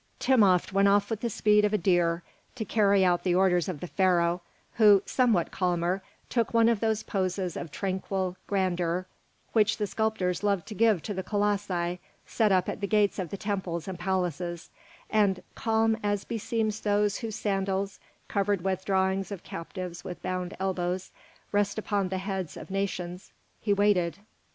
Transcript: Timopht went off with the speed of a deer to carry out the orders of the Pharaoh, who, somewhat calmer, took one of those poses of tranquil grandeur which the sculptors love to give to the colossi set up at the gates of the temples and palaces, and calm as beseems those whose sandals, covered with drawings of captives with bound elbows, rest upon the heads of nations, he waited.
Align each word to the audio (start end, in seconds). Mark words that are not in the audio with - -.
Timopht 0.19 0.73
went 0.73 0.87
off 0.87 1.11
with 1.11 1.19
the 1.21 1.29
speed 1.29 1.63
of 1.63 1.73
a 1.73 1.77
deer 1.77 2.23
to 2.55 2.65
carry 2.65 3.05
out 3.05 3.21
the 3.21 3.35
orders 3.35 3.69
of 3.69 3.81
the 3.81 3.85
Pharaoh, 3.85 4.41
who, 4.77 5.03
somewhat 5.05 5.51
calmer, 5.51 6.01
took 6.27 6.55
one 6.55 6.67
of 6.69 6.79
those 6.79 7.03
poses 7.03 7.55
of 7.55 7.69
tranquil 7.71 8.35
grandeur 8.47 9.05
which 9.53 9.77
the 9.77 9.85
sculptors 9.85 10.41
love 10.41 10.65
to 10.65 10.73
give 10.73 11.03
to 11.03 11.13
the 11.13 11.21
colossi 11.21 11.99
set 12.25 12.51
up 12.51 12.67
at 12.67 12.81
the 12.81 12.87
gates 12.87 13.19
of 13.19 13.29
the 13.29 13.37
temples 13.37 13.87
and 13.87 13.99
palaces, 13.99 14.71
and 15.07 15.43
calm 15.53 15.95
as 16.01 16.25
beseems 16.25 16.81
those 16.81 17.17
whose 17.19 17.35
sandals, 17.35 17.99
covered 18.27 18.63
with 18.63 18.83
drawings 18.83 19.31
of 19.31 19.43
captives 19.43 20.03
with 20.03 20.19
bound 20.23 20.57
elbows, 20.59 21.11
rest 21.51 21.77
upon 21.77 22.09
the 22.09 22.17
heads 22.17 22.57
of 22.57 22.71
nations, 22.71 23.33
he 23.61 23.71
waited. 23.71 24.17